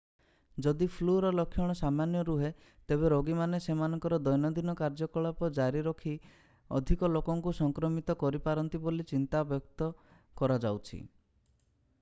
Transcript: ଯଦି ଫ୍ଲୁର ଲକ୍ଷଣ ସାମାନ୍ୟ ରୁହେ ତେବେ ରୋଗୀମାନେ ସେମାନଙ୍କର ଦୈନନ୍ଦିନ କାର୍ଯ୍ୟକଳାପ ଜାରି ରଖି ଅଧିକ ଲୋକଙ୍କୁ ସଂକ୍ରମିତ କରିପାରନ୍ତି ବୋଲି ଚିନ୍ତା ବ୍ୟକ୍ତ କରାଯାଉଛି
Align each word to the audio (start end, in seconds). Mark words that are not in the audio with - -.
ଯଦି 0.65 0.85
ଫ୍ଲୁର 0.93 1.29
ଲକ୍ଷଣ 1.39 1.73
ସାମାନ୍ୟ 1.81 2.23
ରୁହେ 2.29 2.49
ତେବେ 2.91 3.11
ରୋଗୀମାନେ 3.13 3.59
ସେମାନଙ୍କର 3.65 4.19
ଦୈନନ୍ଦିନ 4.29 4.75
କାର୍ଯ୍ୟକଳାପ 4.81 5.51
ଜାରି 5.59 5.85
ରଖି 5.89 6.15
ଅଧିକ 6.81 7.11
ଲୋକଙ୍କୁ 7.19 7.55
ସଂକ୍ରମିତ 7.61 8.19
କରିପାରନ୍ତି 8.27 8.85
ବୋଲି 8.87 9.07
ଚିନ୍ତା 9.15 9.47
ବ୍ୟକ୍ତ 9.55 9.93
କରାଯାଉଛି 10.43 11.03